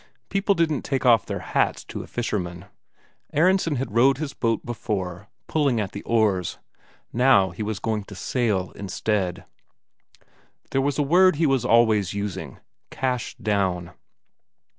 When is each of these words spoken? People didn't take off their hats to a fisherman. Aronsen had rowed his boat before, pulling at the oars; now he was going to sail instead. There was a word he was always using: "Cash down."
People 0.29 0.55
didn't 0.55 0.81
take 0.81 1.05
off 1.05 1.27
their 1.27 1.41
hats 1.53 1.83
to 1.83 2.01
a 2.01 2.07
fisherman. 2.07 2.65
Aronsen 3.35 3.75
had 3.75 3.93
rowed 3.93 4.17
his 4.17 4.33
boat 4.33 4.65
before, 4.65 5.27
pulling 5.45 5.79
at 5.79 5.91
the 5.91 6.01
oars; 6.01 6.57
now 7.13 7.51
he 7.51 7.61
was 7.61 7.77
going 7.77 8.05
to 8.05 8.15
sail 8.15 8.71
instead. 8.71 9.45
There 10.71 10.81
was 10.81 10.97
a 10.97 11.03
word 11.03 11.35
he 11.35 11.45
was 11.45 11.63
always 11.63 12.15
using: 12.15 12.57
"Cash 12.89 13.35
down." 13.35 13.91